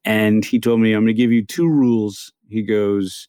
[0.05, 2.33] And he told me, I'm going to give you two rules.
[2.49, 3.29] He goes,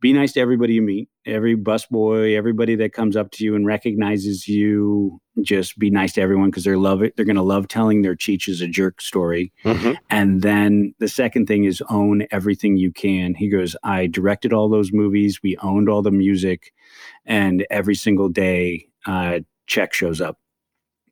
[0.00, 3.66] be nice to everybody you meet every busboy, everybody that comes up to you and
[3.66, 7.14] recognizes you, just be nice to everyone because they're love it.
[7.14, 9.52] They're going to love telling their Cheech is a jerk story.
[9.64, 9.92] Mm-hmm.
[10.10, 13.34] And then the second thing is own everything you can.
[13.34, 15.40] He goes, I directed all those movies.
[15.42, 16.72] We owned all the music,
[17.26, 20.38] and every single day, uh, check shows up.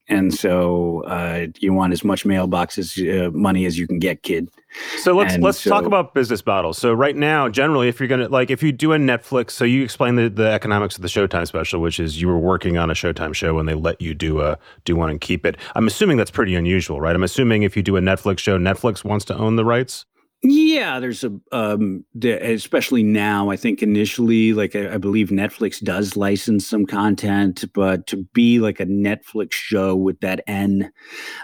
[0.09, 4.51] And so uh, you want as much mailboxes uh, money as you can get, kid.
[4.99, 6.79] So let's and let's so, talk about business models.
[6.79, 9.83] So right now, generally, if you're gonna like, if you do a Netflix, so you
[9.83, 12.95] explain the, the economics of the Showtime special, which is you were working on a
[12.95, 15.57] Showtime show and they let you do a do one and keep it.
[15.75, 17.15] I'm assuming that's pretty unusual, right?
[17.15, 20.05] I'm assuming if you do a Netflix show, Netflix wants to own the rights.
[20.43, 23.51] Yeah, there's a um, especially now.
[23.51, 28.61] I think initially, like I, I, believe Netflix does license some content, but to be
[28.61, 30.93] like a Netflix show with that N,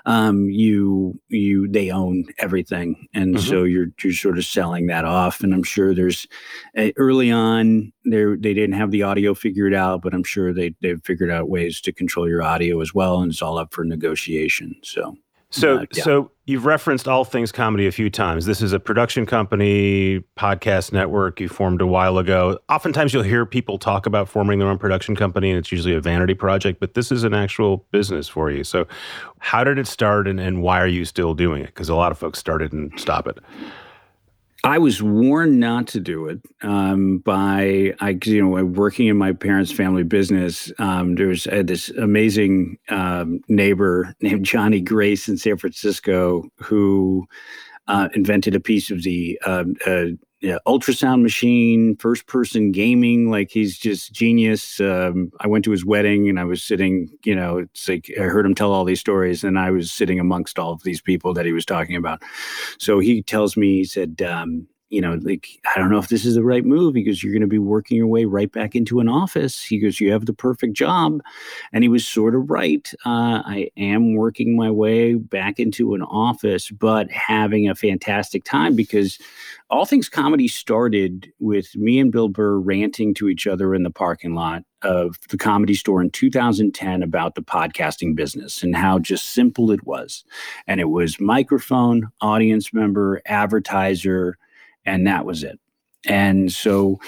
[0.04, 3.48] um, you you they own everything, and mm-hmm.
[3.48, 5.40] so you're you're sort of selling that off.
[5.40, 6.28] And I'm sure there's
[6.76, 10.74] uh, early on there they didn't have the audio figured out, but I'm sure they
[10.82, 13.84] they've figured out ways to control your audio as well, and it's all up for
[13.84, 14.76] negotiation.
[14.82, 15.16] So
[15.52, 16.02] so, uh, yeah.
[16.02, 18.46] so you've referenced all things comedy a few times.
[18.46, 22.58] This is a production company, podcast network you formed a while ago.
[22.68, 26.00] Oftentimes, you'll hear people talk about forming their own production company, and it's usually a
[26.00, 26.80] vanity project.
[26.80, 28.64] But this is an actual business for you.
[28.64, 28.86] So,
[29.38, 31.66] how did it start, and, and why are you still doing it?
[31.66, 33.38] Because a lot of folks started and stop it.
[34.64, 39.32] I was warned not to do it um, by I, you know, working in my
[39.32, 40.70] parents' family business.
[40.78, 47.26] Um, there was uh, this amazing um, neighbor named Johnny Grace in San Francisco who
[47.88, 50.04] uh, invented a piece of the um, uh,
[50.42, 53.30] yeah, ultrasound machine, first person gaming.
[53.30, 54.80] Like he's just genius.
[54.80, 58.24] Um, I went to his wedding and I was sitting, you know, it's like I
[58.24, 61.32] heard him tell all these stories and I was sitting amongst all of these people
[61.34, 62.22] that he was talking about.
[62.78, 66.26] So he tells me, he said, um, you know, like, I don't know if this
[66.26, 69.00] is the right move because you're going to be working your way right back into
[69.00, 69.62] an office.
[69.62, 71.20] He goes, You have the perfect job.
[71.72, 72.92] And he was sort of right.
[73.06, 78.76] Uh, I am working my way back into an office, but having a fantastic time
[78.76, 79.18] because
[79.70, 83.90] all things comedy started with me and Bill Burr ranting to each other in the
[83.90, 89.30] parking lot of the comedy store in 2010 about the podcasting business and how just
[89.30, 90.22] simple it was.
[90.66, 94.36] And it was microphone, audience member, advertiser,
[94.84, 95.58] and that was it.
[96.06, 96.98] And so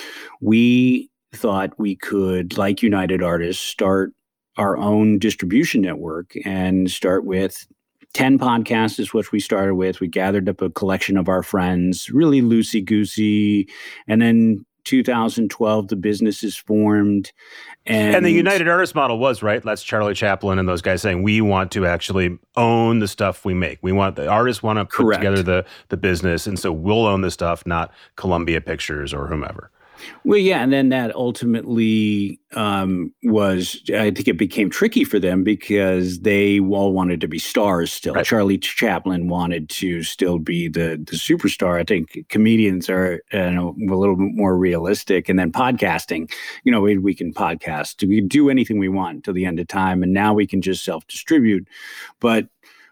[0.41, 4.13] we thought we could, like United Artists, start
[4.57, 7.67] our own distribution network and start with
[8.13, 9.99] 10 podcasts is what we started with.
[9.99, 13.69] We gathered up a collection of our friends, really loosey goosey,
[14.07, 17.33] and then 2012, the business is formed.
[17.87, 19.62] And, and the United Artists model was, right?
[19.62, 23.55] That's Charlie Chaplin and those guys saying, we want to actually own the stuff we
[23.55, 23.79] make.
[23.83, 25.20] We want the artists want to put Correct.
[25.20, 26.47] together the, the business.
[26.47, 29.71] And so we'll own the stuff, not Columbia Pictures or whomever.
[30.25, 33.81] Well, yeah, and then that ultimately um, was.
[33.90, 38.15] I think it became tricky for them because they all wanted to be stars still.
[38.15, 38.25] Right.
[38.25, 41.81] Charlie Chaplin wanted to still be the the superstar.
[41.81, 46.31] I think comedians are you know, a little bit more realistic, and then podcasting.
[46.65, 48.07] You know, we, we can podcast.
[48.07, 50.63] We can do anything we want till the end of time, and now we can
[50.63, 51.69] just self distribute.
[52.21, 52.49] But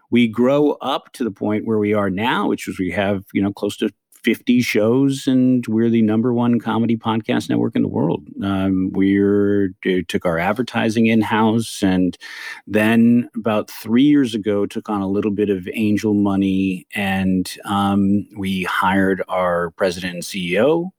[0.09, 3.41] we grow up to the point where we are now, which is we have you
[3.41, 3.89] know close to
[4.23, 8.25] 50 shows and we're the number one comedy podcast network in the world.
[8.41, 9.73] Um, we're
[10.07, 12.17] took our advertising in-house and
[12.65, 18.27] then about three years ago took on a little bit of angel money and um,
[18.37, 20.91] we hired our president and ceo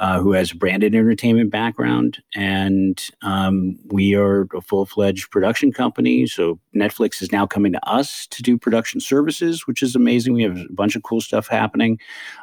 [0.00, 2.22] uh, who has a branded entertainment background.
[2.34, 6.26] And um, we are a full fledged production company.
[6.26, 10.32] So Netflix is now coming to us to do production services, which is amazing.
[10.32, 12.00] We have a bunch of cool stuff happening.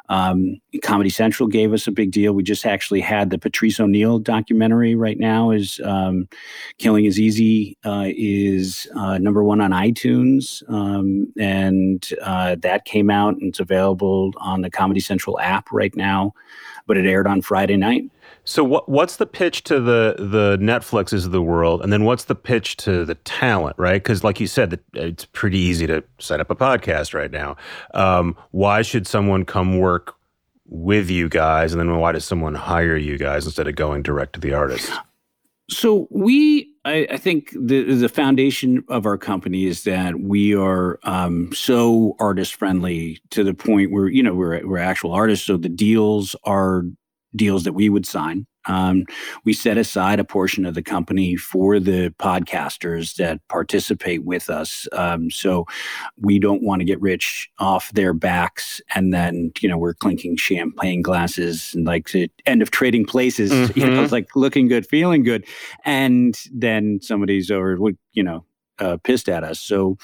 [0.08, 2.32] Um, Comedy Central gave us a big deal.
[2.32, 6.28] We just actually had the Patrice O'Neal documentary right now is um,
[6.78, 10.62] Killing is Easy uh, is uh, number one on iTunes.
[10.70, 15.96] Um, and uh, that came out and it's available on the Comedy Central app right
[15.96, 16.34] now
[16.88, 18.10] but it aired on Friday night.
[18.44, 22.24] So what what's the pitch to the the Netflixes of the world, and then what's
[22.24, 24.02] the pitch to the talent, right?
[24.02, 27.56] Because like you said, it's pretty easy to set up a podcast right now.
[27.94, 30.16] Um, why should someone come work
[30.66, 34.32] with you guys, and then why does someone hire you guys instead of going direct
[34.34, 34.90] to the artist?
[35.70, 40.98] So we, I, I, think the the foundation of our company is that we are
[41.02, 45.46] um, so artist friendly to the point where you know we're we're actual artists.
[45.46, 46.84] So the deals are
[47.36, 48.46] deals that we would sign.
[48.68, 49.04] Um,
[49.44, 54.86] we set aside a portion of the company for the podcasters that participate with us.
[54.92, 55.66] Um, so
[56.20, 60.36] we don't want to get rich off their backs, and then you know we're clinking
[60.36, 63.50] champagne glasses and like the end of trading places.
[63.50, 63.80] Mm-hmm.
[63.80, 65.44] You know, it's like looking good, feeling good,
[65.84, 67.78] and then somebody's over.
[68.12, 68.44] You know,
[68.80, 69.60] uh, pissed at us.
[69.60, 69.96] So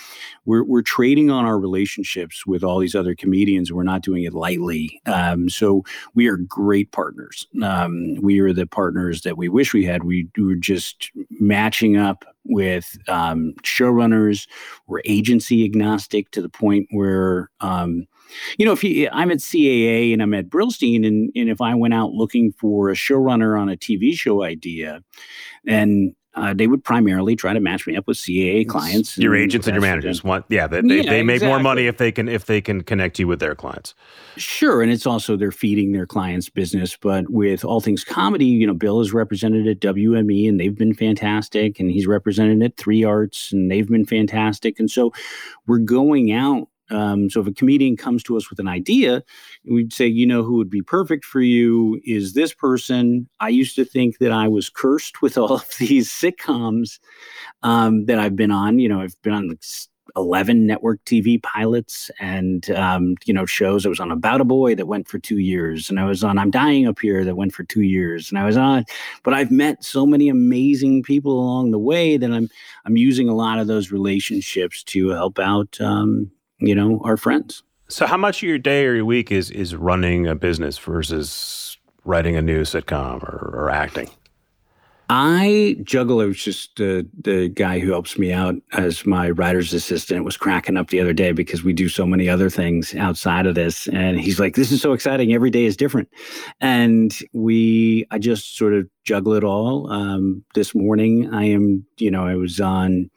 [0.45, 3.73] we're we're trading on our relationships with all these other comedians.
[3.73, 5.01] We're not doing it lightly.
[5.07, 7.47] Um, so we are great partners.
[7.63, 10.05] Um, we are the partners that we wish we had.
[10.05, 11.11] We, we were just
[11.41, 14.47] matching up with um, showrunners.
[14.87, 17.51] We're agency agnostic to the point where.
[17.61, 18.07] Um,
[18.59, 21.75] you know, if you, I'm at CAA and I'm at Brillstein, and, and if I
[21.75, 25.03] went out looking for a showrunner on a TV show idea,
[25.67, 29.17] and uh, they would primarily try to match me up with CAA clients.
[29.17, 31.49] Your agents and your managers want, yeah, they, they, yeah, they make exactly.
[31.49, 33.95] more money if they can if they can connect you with their clients.
[34.37, 36.97] Sure, and it's also they're feeding their clients' business.
[36.97, 40.95] But with all things comedy, you know, Bill is represented at WME, and they've been
[40.95, 44.81] fantastic, and he's represented at Three Arts, and they've been fantastic.
[44.81, 45.13] And so,
[45.67, 49.23] we're going out um, so if a comedian comes to us with an idea,
[49.65, 53.29] we'd say, you know, who would be perfect for you is this person.
[53.41, 56.99] I used to think that I was cursed with all of these sitcoms
[57.63, 58.79] um, that I've been on.
[58.79, 59.57] You know, I've been on
[60.17, 63.87] 11 network TV pilots and, um, you know, shows.
[63.87, 66.39] I was on About a Boy that went for two years, and I was on
[66.39, 68.85] I'm Dying Up Here that went for two years, and I was on.
[69.23, 72.49] But I've met so many amazing people along the way that I'm
[72.85, 77.63] I'm using a lot of those relationships to help out um, you know, our friends.
[77.89, 81.77] So how much of your day or your week is is running a business versus
[82.05, 84.11] writing a new sitcom or, or acting?
[85.11, 86.23] I juggle.
[86.23, 90.39] It was just uh, the guy who helps me out as my writer's assistant was
[90.39, 93.87] cracking up the other day because we do so many other things outside of this.
[93.89, 95.35] And he's like, this is so exciting.
[95.35, 96.09] Every day is different.
[96.61, 99.91] And we, I just sort of juggle it all.
[99.93, 103.11] Um, this morning, I am, you know, I was on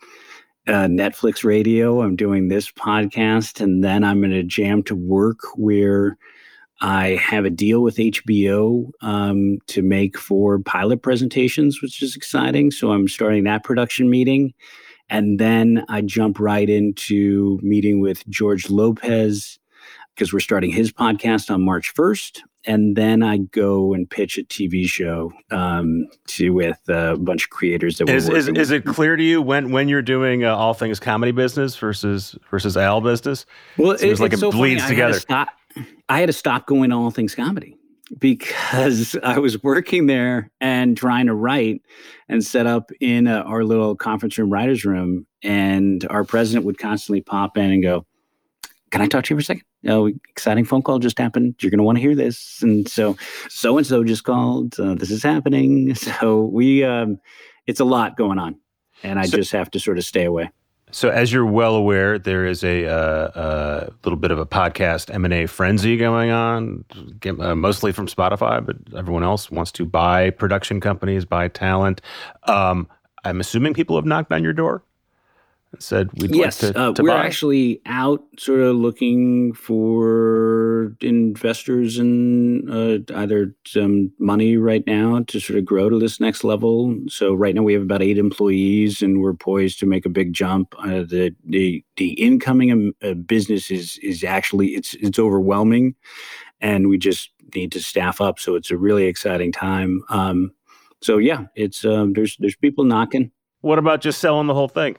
[0.68, 2.02] uh, Netflix radio.
[2.02, 6.18] I'm doing this podcast, and then I'm going to jam to work where
[6.82, 12.72] I have a deal with HBO um, to make for pilot presentations, which is exciting.
[12.72, 14.54] So I'm starting that production meeting.
[15.10, 19.58] And then I jump right into meeting with George Lopez
[20.14, 24.44] because we're starting his podcast on March 1st and then I go and pitch a
[24.44, 29.16] TV show um, to with a bunch of creators that is, is, is, it clear
[29.16, 33.46] to you when when you're doing uh, all things comedy business versus versus Al business?
[33.78, 34.96] Well, it seems like it so bleeds funny.
[34.96, 35.14] together.
[35.14, 35.48] I had, stop,
[36.10, 37.78] I had to stop going to all things comedy
[38.20, 41.82] because I was working there and trying to write
[42.28, 46.78] and set up in a, our little conference room writers room, and our president would
[46.78, 48.06] constantly pop in and go
[48.92, 49.64] can I talk to you for a second?
[49.88, 51.56] Oh, exciting phone call just happened.
[51.62, 52.62] You're going to want to hear this.
[52.62, 53.18] And so,
[53.50, 54.80] so and so just called.
[54.80, 55.96] Uh, this is happening.
[56.18, 57.20] So we, um,
[57.68, 58.58] it's a lot going on,
[59.04, 60.50] and I so, just have to sort of stay away.
[60.92, 65.14] So, as you're well aware, there is a, uh, uh, little bit of a podcast
[65.14, 66.86] M and A frenzy going on,
[67.26, 72.02] uh, mostly from Spotify, but everyone else wants to buy production companies, buy talent.
[72.44, 72.88] Um,
[73.26, 74.84] I'm assuming people have knocked on your door
[75.80, 77.26] said we'd yes, like to, uh, to we're buy.
[77.26, 85.40] actually out sort of looking for investors and uh, either some money right now to
[85.40, 86.96] sort of grow to this next level.
[87.08, 90.34] So right now we have about eight employees and we're poised to make a big
[90.34, 90.74] jump.
[90.80, 95.96] Uh, the the the incoming um, uh, business is is actually it's it's overwhelming,
[96.62, 98.40] and we just need to staff up.
[98.40, 100.02] So it's a really exciting time.
[100.10, 100.52] Um,
[101.02, 103.32] so yeah, it's um, there's there's people knocking.
[103.62, 104.98] What about just selling the whole thing?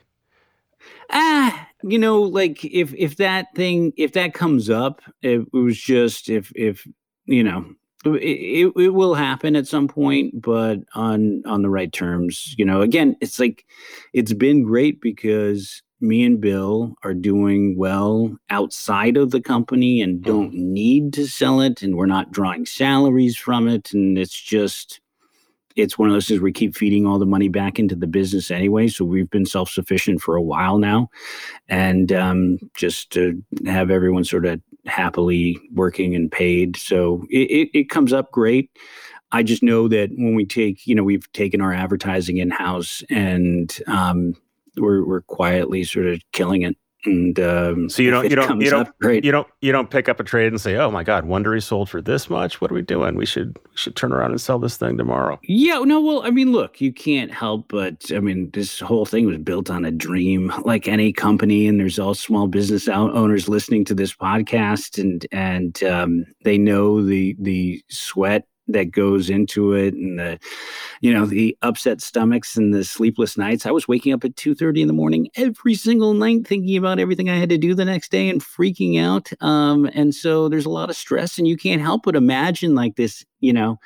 [1.11, 5.79] Ah, you know, like if if that thing if that comes up, it, it was
[5.79, 6.87] just if if
[7.27, 7.65] you know
[8.05, 12.55] it, it, it, will happen at some point, but on on the right terms.
[12.59, 13.65] You know, again, it's like
[14.13, 20.21] it's been great because me and Bill are doing well outside of the company and
[20.21, 20.31] mm-hmm.
[20.31, 25.01] don't need to sell it, and we're not drawing salaries from it, and it's just
[25.79, 28.51] it's one of those things we keep feeding all the money back into the business
[28.51, 28.89] anyway.
[28.89, 31.09] So we've been self sufficient for a while now,
[31.69, 36.77] and um, just to have everyone sort of happily working and paid.
[36.77, 38.71] So it, it, it comes up great.
[39.31, 43.05] I just know that when we take, you know, we've taken our advertising in house
[43.11, 44.35] and um,
[44.77, 46.77] we're we're quietly sort of killing it.
[47.05, 50.19] And um, so you don't you don't you don't you don't you don't pick up
[50.19, 52.61] a trade and say, "Oh my God, Wondery sold for this much.
[52.61, 53.15] What are we doing?
[53.15, 56.31] We should we should turn around and sell this thing tomorrow." Yeah, no, well, I
[56.31, 59.91] mean, look, you can't help but I mean, this whole thing was built on a
[59.91, 65.27] dream, like any company, and there's all small business owners listening to this podcast, and
[65.31, 70.39] and um, they know the the sweat that goes into it and the
[71.01, 73.67] you know the upset stomachs and the sleepless nights.
[73.67, 77.29] I was waking up at 2.30 in the morning every single night thinking about everything
[77.31, 79.31] i had to do the next day and freaking out.
[79.41, 82.97] Um, and so there's a lot of stress and you can't help but imagine like
[82.97, 83.79] this you know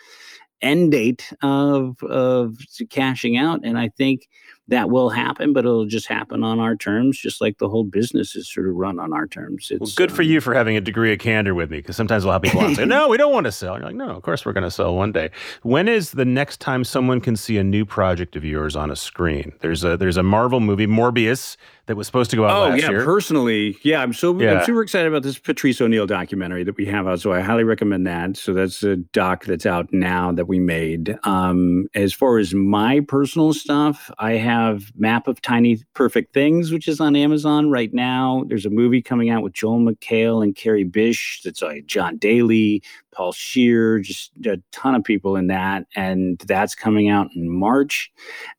[0.61, 2.57] end date of of
[2.91, 3.61] cashing out.
[3.65, 4.29] And i think
[4.69, 8.37] that will happen, but it'll just happen on our terms, just like the whole business
[8.37, 9.69] is sort of run on our terms.
[9.71, 11.97] It's, well, good um, for you for having a degree of candor with me, because
[11.97, 14.11] sometimes we'll have people say, "No, we don't want to sell." And you're like, "No,
[14.11, 15.31] of course we're going to sell one day."
[15.63, 18.97] When is the next time someone can see a new project of yours on a
[18.97, 19.53] screen?
[19.61, 21.57] There's a there's a Marvel movie, Morbius,
[21.87, 23.05] that was supposed to go out oh, last yeah, year.
[23.05, 24.55] Personally, yeah, I'm so yeah.
[24.55, 27.21] I'm super excited about this Patrice O'Neal documentary that we have out.
[27.21, 28.37] So I highly recommend that.
[28.37, 31.19] So that's a doc that's out now that we made.
[31.25, 34.52] Um, as far as my personal stuff, I have
[34.95, 38.45] Map of Tiny Perfect Things, which is on Amazon right now.
[38.47, 41.43] There's a movie coming out with Joel McHale and Kerry Bishé.
[41.43, 42.83] That's like Jon Daly,
[43.13, 45.87] Paul Scheer, just a ton of people in that.
[45.97, 48.11] And that's coming out in March.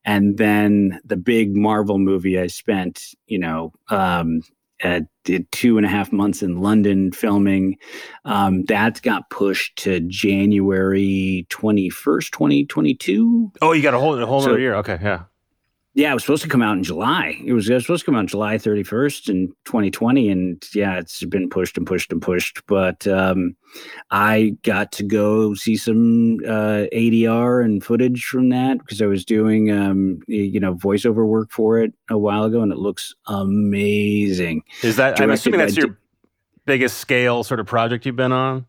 [0.05, 4.41] And then the big Marvel movie I spent, you know, um,
[5.23, 7.77] did two and a half months in London filming.
[8.25, 13.51] Um, that got pushed to January 21st, 2022.
[13.61, 14.75] Oh, you got a whole, a whole so, year.
[14.75, 14.99] Okay.
[15.01, 15.23] Yeah.
[15.95, 17.39] Yeah, it was supposed to come out in July.
[17.45, 20.29] It was, it was supposed to come out July 31st in 2020.
[20.29, 22.65] And yeah, it's been pushed and pushed and pushed.
[22.65, 23.55] But um,
[24.09, 29.23] I got to go see some uh, ADR and footage from that because I was
[29.23, 34.63] doing, um, you know, voiceover work for it a while ago and it looks amazing.
[34.81, 35.99] Is that, I'm assuming that's your
[36.65, 38.65] biggest scale sort of project you've been on?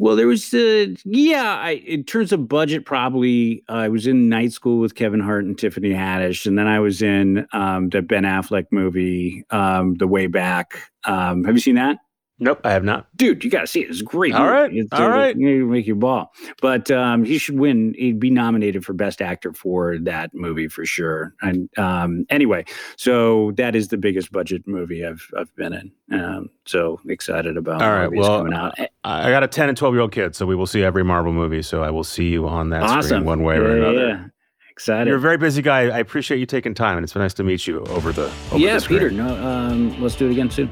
[0.00, 4.28] Well, there was, uh, yeah, I, in terms of budget, probably uh, I was in
[4.28, 6.46] night school with Kevin Hart and Tiffany Haddish.
[6.46, 10.88] And then I was in um, the Ben Affleck movie, um, The Way Back.
[11.04, 11.98] Um, have you seen that?
[12.40, 13.08] Nope, I have not.
[13.16, 13.90] Dude, you got to see it.
[13.90, 14.32] It's great.
[14.32, 15.36] All right, it's, all right.
[15.36, 16.32] You make your ball.
[16.62, 17.94] But um, he should win.
[17.98, 21.34] He'd be nominated for best actor for that movie for sure.
[21.42, 22.64] And um, anyway,
[22.96, 25.92] so that is the biggest budget movie I've I've been in.
[26.12, 27.82] Um, so excited about.
[27.82, 28.78] All right, well, coming out.
[29.02, 31.32] I got a ten and twelve year old kid, so we will see every Marvel
[31.32, 31.62] movie.
[31.62, 33.02] So I will see you on that awesome.
[33.02, 34.08] screen one way yeah, or another.
[34.08, 34.24] Yeah.
[34.70, 35.08] Excited.
[35.08, 35.88] You're a very busy guy.
[35.88, 38.26] I appreciate you taking time, and it's been nice to meet you over the.
[38.52, 39.10] Over yeah, the Peter.
[39.10, 40.70] No, um, let's do it again soon.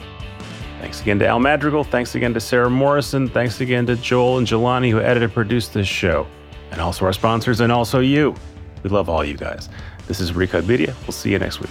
[0.81, 1.85] Thanks again to Al Madrigal.
[1.85, 3.29] Thanks again to Sara Morrison.
[3.29, 6.27] Thanks again to Joel and Jelani, who edited and produced this show.
[6.71, 8.35] And also our sponsors, and also you.
[8.83, 9.69] We love all you guys.
[10.07, 10.95] This is Recode Media.
[11.03, 11.71] We'll see you next week.